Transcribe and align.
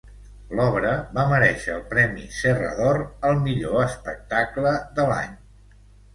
L'obra 0.59 0.93
va 1.17 1.25
merèixer 1.31 1.73
el 1.79 1.83
premi 1.91 2.23
Serra 2.39 2.71
d'Or 2.81 2.99
al 3.31 3.39
millor 3.45 3.79
espectacle 3.83 4.75
de 4.99 5.07
l'any. 5.13 5.39